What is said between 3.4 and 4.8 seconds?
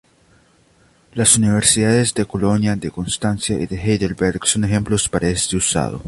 y de Heidelberg son